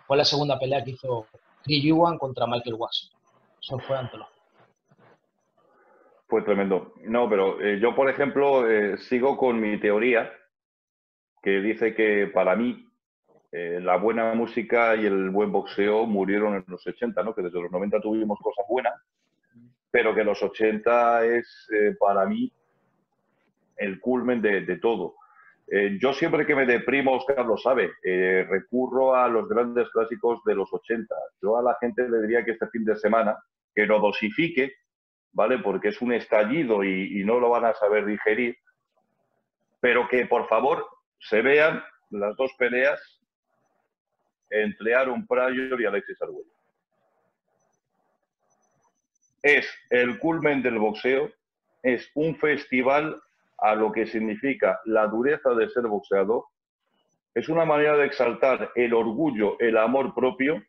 [0.05, 1.25] fue la segunda pelea que hizo
[1.63, 3.09] Chris Yuan contra Michael Watson.
[3.59, 4.27] Eso fue ante los
[6.27, 6.93] fue tremendo.
[7.01, 10.31] No, pero eh, yo, por ejemplo, eh, sigo con mi teoría
[11.41, 12.87] que dice que para mí
[13.51, 17.33] eh, la buena música y el buen boxeo murieron en los 80, ¿no?
[17.33, 18.93] Que desde los 90 tuvimos cosas buenas,
[19.89, 21.67] pero que los 80 es
[21.99, 22.53] para mí
[23.81, 25.15] el culmen de, todo.
[25.99, 27.91] yo siempre que me deprimo, Oscar lo sabe,
[28.47, 31.13] recurro a los grandes clásicos de los 80.
[31.41, 33.37] Yo a la gente le diría que este fin de semana,
[33.73, 34.73] que lo dosifique,
[35.33, 35.59] ¿vale?
[35.59, 38.57] Porque es un estallido y, no lo van a saber digerir,
[39.79, 40.85] pero que por favor
[41.19, 42.99] se vean las dos peleas
[44.49, 46.51] entre Aaron Pryor y Alexis Arguello.
[49.41, 51.31] Es el culmen del boxeo,
[51.81, 53.21] es un festival
[53.62, 56.43] a lo que significa la dureza de ser boxeador,
[57.34, 60.62] es una manera de exaltar el orgullo, el amor propio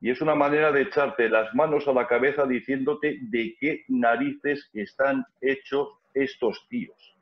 [0.00, 4.70] y es una manera de echarte las manos a la cabeza diciéndote de qué narices
[4.74, 7.16] están hechos estos tíos.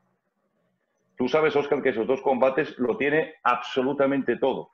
[1.16, 4.72] Tú sabes, Oscar, que esos dos combates lo tiene absolutamente todo.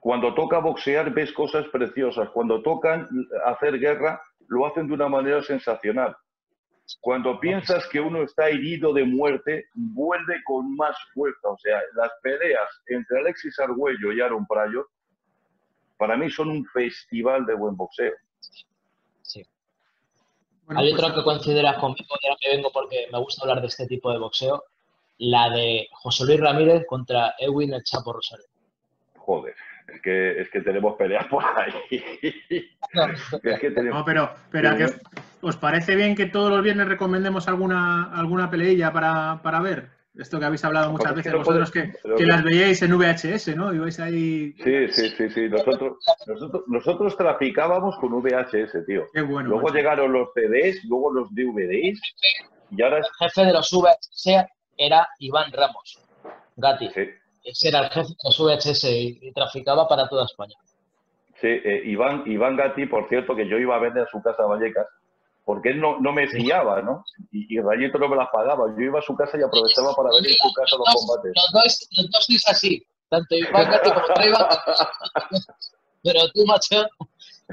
[0.00, 2.30] Cuando toca boxear ves cosas preciosas.
[2.30, 3.08] Cuando tocan
[3.44, 6.16] hacer guerra lo hacen de una manera sensacional.
[7.00, 11.48] Cuando piensas que uno está herido de muerte, vuelve con más fuerza.
[11.48, 14.88] O sea, las peleas entre Alexis Argüello y Aaron Pryor
[15.98, 18.14] para mí son un festival de buen boxeo.
[19.20, 19.44] Sí.
[20.68, 23.86] Hay pues, otra que consideras conmigo, ya que vengo porque me gusta hablar de este
[23.86, 24.64] tipo de boxeo,
[25.18, 28.46] la de José Luis Ramírez contra Edwin El Chapo Rosario.
[29.16, 29.54] Joder,
[29.88, 31.72] es que, es que tenemos peleas por ahí.
[33.92, 34.70] No, pero, pero
[35.40, 39.98] ¿os parece bien que todos los viernes recomendemos alguna, alguna peleilla para, para ver?
[40.18, 43.72] Esto que habéis hablado muchas veces vosotros, que, que, las veíais en VHS, ¿no?
[43.72, 44.52] Ibais ahí...
[44.64, 45.48] Sí, sí, sí, sí.
[45.48, 45.98] Nosotros,
[46.66, 49.04] nosotros, traficábamos con VHS, tío.
[49.12, 49.50] Qué bueno.
[49.50, 52.00] Luego llegaron los CDs, luego los DVDs,
[52.70, 52.98] y ahora...
[52.98, 54.46] El jefe de los VHS
[54.76, 56.00] era Iván Ramos,
[56.56, 56.88] Gatti.
[56.92, 57.02] Sí.
[57.44, 60.56] Ese era el jefe de los VHS y, traficaba para toda España.
[61.40, 64.42] Sí, eh, Iván, Iván Gatti, por cierto, que yo iba a vender a su casa
[64.42, 64.86] a Vallecas,
[65.44, 67.04] porque él no, no me fiaba, ¿no?
[67.30, 68.66] Y, y, Rayito no me las pagaba.
[68.76, 71.32] Yo iba a su casa y aprovechaba para ver en su casa los combates.
[71.34, 74.48] Los dos, los dos es así, tanto Iván como Treva.
[76.02, 76.86] Pero tú, macho,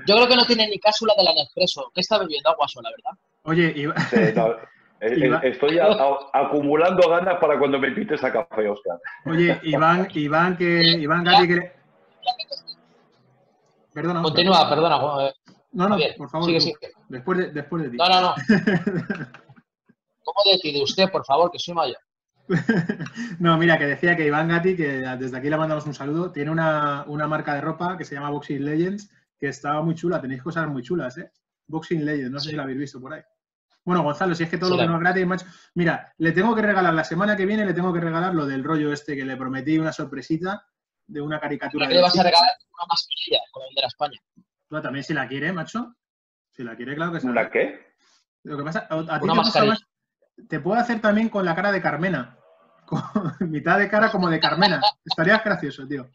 [0.07, 1.91] yo creo que no tiene ni cápsula de la Nespresso.
[1.93, 2.49] ¿Qué está bebiendo?
[2.49, 3.19] Agua sola, ¿verdad?
[3.43, 3.95] Oye, Iván...
[4.11, 4.33] Eh,
[5.01, 8.97] eh, estoy acumulando ganas para cuando me invites a café, Oscar.
[9.25, 11.71] Oye, Iván, Iván, que, Iván Gatti, que...
[13.95, 14.21] Perdona.
[14.21, 14.99] Continúa, perdona.
[15.71, 16.51] No, no, por favor.
[17.07, 17.97] Después, de, después de ti.
[17.97, 18.35] No, no, no.
[20.23, 21.97] ¿Cómo decide usted, por favor, que soy mayor?
[23.39, 26.51] no, mira, que decía que Iván Gatti, que desde aquí le mandamos un saludo, tiene
[26.51, 30.19] una, marca de ropa que se llama Boxing Legends, que está muy chula.
[30.19, 31.31] Tenéis cosas muy chulas, ¿eh?
[31.67, 33.21] Boxing Legends, no sé si la habéis visto por ahí.
[33.85, 35.45] Bueno, Gonzalo, si es que todo lo que no es gratis, macho.
[35.75, 38.63] Mira, le tengo que regalar la semana que viene, le tengo que regalar lo del
[38.63, 40.65] rollo este que le prometí, una sorpresita
[41.07, 41.87] de una caricatura.
[41.87, 44.19] ¿Qué le vas a regalar una mascarilla con el de la España?
[44.81, 45.95] también si la quiere, macho.
[46.51, 47.27] Si la quiere, claro que sí.
[47.27, 47.95] ¿Una qué?
[48.43, 49.85] Lo que pasa, a, ti te, más,
[50.47, 52.37] te puedo hacer también con la cara de Carmena.
[52.85, 53.01] Con
[53.49, 54.79] mitad de cara como de Carmena.
[55.03, 56.07] Estarías gracioso, tío.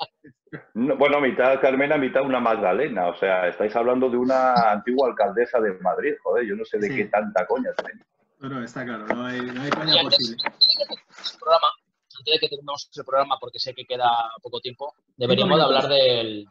[0.73, 3.09] bueno, mitad Carmena, mitad una Magdalena.
[3.09, 6.47] O sea, estáis hablando de una antigua alcaldesa de Madrid, joder.
[6.47, 8.07] Yo no sé de qué tanta coña tenéis.
[8.39, 10.37] No, está claro, no hay, no hay coña posible.
[11.41, 11.69] Programa,
[12.21, 15.89] antes de que terminemos el programa, porque sé que queda poco tiempo, deberíamos de hablar
[15.89, 16.47] del,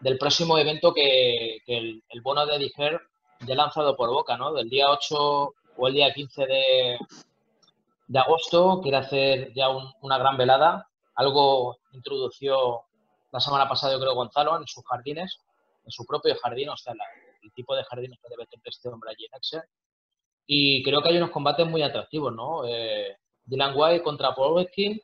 [0.00, 3.00] del próximo evento que, el, bono de Diger
[3.46, 4.52] ya lanzado por Boca, ¿no?
[4.52, 6.98] Del día 8 o el día 15 de,
[8.06, 9.68] de agosto, quiere hacer ya
[10.00, 10.88] una gran velada.
[11.14, 12.82] Algo introdució
[13.32, 15.38] la semana pasada, yo creo, Gonzalo, en sus jardines,
[15.84, 16.94] en su propio jardín, o sea,
[17.42, 19.62] el tipo de jardines que debe tener este hombre allí en Excel.
[20.46, 22.64] Y creo que hay unos combates muy atractivos, ¿no?
[22.66, 23.16] Eh,
[23.48, 25.00] Dylan White contra Paul Weskin,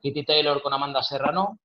[0.00, 1.58] Kitty Taylor con Amanda Serrano,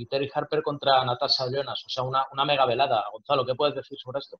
[0.00, 1.84] y Terry Harper contra Natasha Jonas.
[1.84, 3.04] O sea, una, una mega velada.
[3.12, 4.38] Gonzalo, ¿qué puedes decir sobre esto?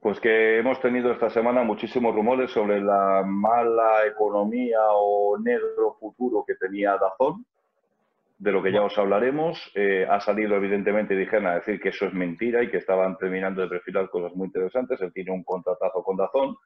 [0.00, 6.42] Pues que hemos tenido esta semana muchísimos rumores sobre la mala economía o negro futuro
[6.46, 7.44] que tenía Dazón,
[8.38, 9.70] de lo que ya os hablaremos.
[9.74, 13.60] Eh, ha salido evidentemente dijeron a decir que eso es mentira y que estaban terminando
[13.60, 14.98] de perfilar cosas muy interesantes.
[15.02, 16.56] Él tiene un contratazo con Dazón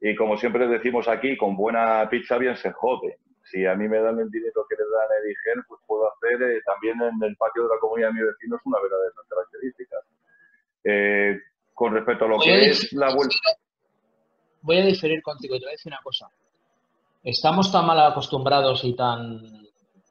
[0.00, 3.18] y como siempre decimos aquí, con buena pizza bien se jode
[3.50, 6.40] si a mí me dan el dinero que le dan a Edigen, pues puedo hacer
[6.42, 9.26] eh, también en el patio de la comunidad de mis vecinos una vera de esas
[9.28, 10.04] características.
[10.84, 11.38] Eh,
[11.74, 13.36] con respecto a lo que es la vuelta.
[14.62, 16.28] Voy a diferir contigo y te voy a decir una cosa.
[17.22, 19.40] Estamos tan mal acostumbrados y tan,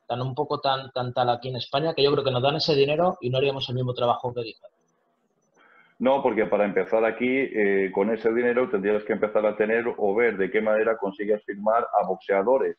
[0.07, 2.55] tan un poco tan, tan tal aquí en España que yo creo que nos dan
[2.55, 4.69] ese dinero y no haríamos el mismo trabajo que Edigen.
[5.99, 10.15] No, porque para empezar aquí, eh, con ese dinero tendrías que empezar a tener o
[10.15, 12.77] ver de qué manera consigues firmar a boxeadores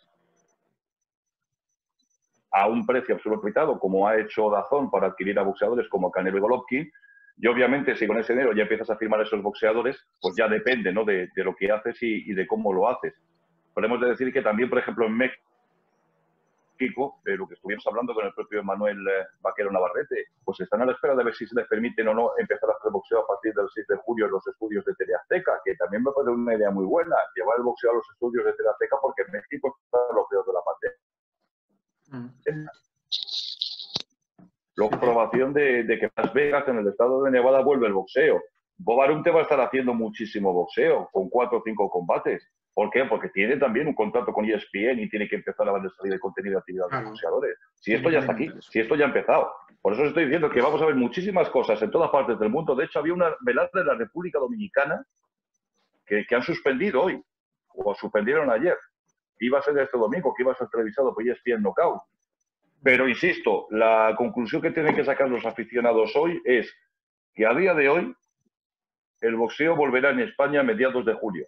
[2.53, 6.41] a un precio absolutamente como ha hecho Dazón para adquirir a boxeadores como Canelo y
[6.41, 6.91] Golovkin.
[7.43, 10.93] Y obviamente, si con ese dinero ya empiezas a firmar esos boxeadores, pues ya depende
[10.93, 11.05] ¿no?
[11.05, 13.15] de, lo que haces y, de cómo lo haces.
[13.73, 15.43] Podemos decir que también, por ejemplo, en México,
[16.87, 20.87] eh, lo que estuvimos hablando con el propio Manuel eh, Vaquero Navarrete, pues están a
[20.87, 23.27] la espera de ver si se les permiten o no empezar a hacer boxeo a
[23.27, 26.55] partir del 6 de julio en los estudios de Teleazteca, que también me parece una
[26.55, 29.99] idea muy buena, llevar el boxeo a los estudios de Teleazteca porque en México está
[30.15, 30.99] lo peor de la pandemia.
[34.77, 38.43] La comprobación de, que Las Vegas, en el estado de Nevada, vuelve el boxeo.
[38.79, 42.43] Bob Arum te va a estar haciendo muchísimo boxeo, con cuatro o cinco combates.
[42.81, 43.05] ¿Por qué?
[43.05, 46.19] Porque tiene también un contrato con ESPN y tiene que empezar a darle salida de
[46.19, 47.59] contenido de actividad de boxeadores.
[47.75, 49.53] Si esto ya está aquí, si esto ya ha empezado.
[49.83, 52.49] Por eso os estoy diciendo que vamos a ver muchísimas cosas en todas partes del
[52.49, 52.75] mundo.
[52.75, 55.05] De hecho, había una velada de la República Dominicana
[56.07, 57.23] que, que han suspendido hoy,
[57.69, 58.79] o suspendieron ayer
[59.41, 62.01] iba a ser este domingo, que iba a ser televisado por ESPN Knockout.
[62.83, 66.75] Pero insisto, la conclusión que tienen que sacar los aficionados hoy es
[67.35, 68.17] que a día de hoy
[69.21, 71.47] el boxeo volverá en España a mediados de julio.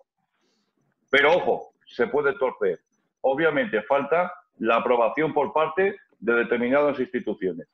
[1.13, 2.81] Pero ojo, se puede torcer.
[3.21, 7.69] Obviamente falta la aprobación por parte de determinadas instituciones.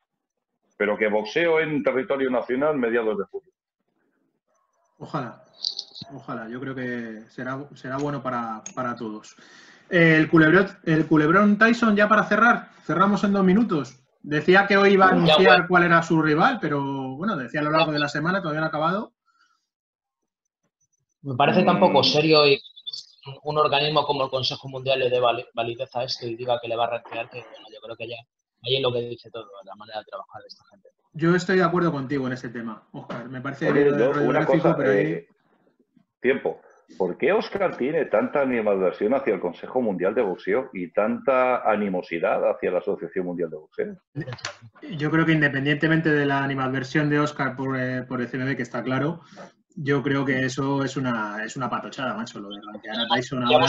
[0.76, 3.52] Pero que boxeo en territorio nacional mediados de julio.
[4.98, 5.40] Ojalá,
[6.12, 6.48] ojalá.
[6.48, 9.36] Yo creo que será, será bueno para, para todos.
[9.88, 14.00] El culebrón, el culebrón Tyson, ya para cerrar, cerramos en dos minutos.
[14.20, 16.82] Decía que hoy iba a anunciar cuál era su rival, pero
[17.14, 19.12] bueno, decía a lo largo de la semana, todavía no ha acabado.
[21.22, 22.60] Me parece tan poco serio y
[23.42, 26.76] un, organismo como el Consejo Mundial le dé validez a esto y diga que le
[26.76, 28.16] va a retirar, que bueno, yo creo que ya
[28.64, 30.88] ahí es lo que dice todo, la manera de trabajar de esta gente.
[31.12, 33.28] Yo estoy de acuerdo contigo en ese tema, Oscar.
[33.28, 35.26] Me parece una cosa, pero eh,
[36.20, 36.60] tiempo.
[36.96, 42.48] ¿Por qué Oscar tiene tanta animadversión hacia el Consejo Mundial de Boxeo y tanta animosidad
[42.50, 43.96] hacia la Asociación Mundial de Boxeo?
[44.96, 48.62] Yo creo que independientemente de la animadversión de Oscar por, eh, por el CMB, que
[48.62, 49.20] está claro,
[49.80, 53.44] yo creo que eso es una, es una patochada, macho, lo de rankear a Tyson
[53.44, 53.66] ahora.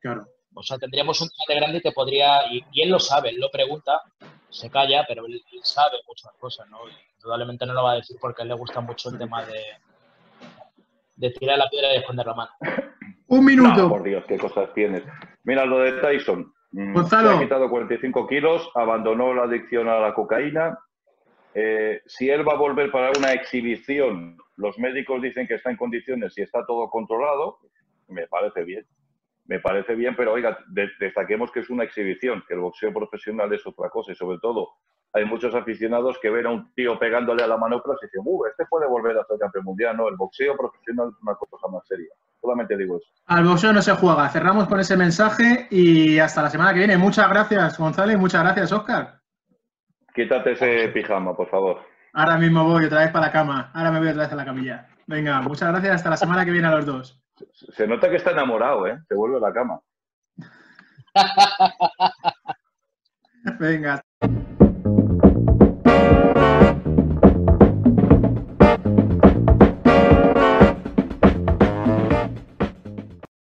[0.00, 0.26] Claro.
[0.54, 4.00] O sea, tendríamos un debate grande que podría, y, él lo sabe, él lo pregunta,
[4.48, 6.78] se calla, pero él, sabe muchas cosas, ¿no?
[6.88, 9.44] Y indudablemente no lo va a decir porque a él le gusta mucho el tema
[9.44, 9.60] de,
[11.16, 12.50] de tirar la piedra y esconder la mano.
[13.26, 13.88] Un minuto.
[13.88, 15.02] por Dios, qué cosas tienes.
[15.42, 16.52] Mira lo de Tyson.
[16.70, 17.30] Mm, Gonzalo.
[17.30, 20.78] Se ha quitado 45 kilos, abandonó la adicción a la cocaína.
[21.52, 25.76] Eh, si él va a volver para una exhibición, los médicos dicen que está en
[25.76, 27.58] condiciones y está todo controlado,
[28.08, 28.84] me parece bien.
[29.46, 30.58] Me parece bien, pero oiga,
[31.00, 34.74] destaquemos que es una exhibición, que el boxeo profesional es otra cosa y sobre todo
[35.14, 38.46] hay muchos aficionados que ven a un tío pegándole a la manopla y dicen, uh,
[38.46, 39.96] este puede volver a ser campeón mundial.
[39.96, 42.10] No, el boxeo profesional es una cosa más seria.
[42.40, 43.08] Solamente digo eso.
[43.26, 44.28] Al boxeo no se juega.
[44.28, 46.98] Cerramos con ese mensaje y hasta la semana que viene.
[46.98, 49.20] Muchas gracias, González, muchas gracias, Oscar.
[50.14, 51.87] Quítate ese pijama, por favor.
[52.12, 53.70] Ahora mismo voy otra vez para la cama.
[53.74, 54.88] Ahora me voy otra vez a la camilla.
[55.06, 55.96] Venga, muchas gracias.
[55.96, 57.22] Hasta la semana que viene a los dos.
[57.76, 58.98] Se nota que está enamorado, ¿eh?
[59.08, 59.80] Se vuelve a la cama.
[63.58, 64.02] Venga.